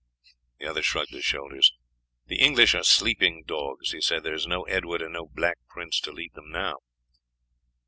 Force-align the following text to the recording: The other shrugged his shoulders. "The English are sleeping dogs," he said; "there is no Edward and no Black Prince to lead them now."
The 0.59 0.65
other 0.67 0.81
shrugged 0.81 1.11
his 1.11 1.23
shoulders. 1.25 1.73
"The 2.25 2.39
English 2.39 2.73
are 2.73 2.81
sleeping 2.81 3.43
dogs," 3.45 3.91
he 3.91 4.01
said; 4.01 4.23
"there 4.23 4.33
is 4.33 4.47
no 4.47 4.63
Edward 4.63 5.03
and 5.03 5.13
no 5.13 5.27
Black 5.27 5.59
Prince 5.69 5.99
to 5.99 6.11
lead 6.11 6.33
them 6.33 6.49
now." 6.49 6.77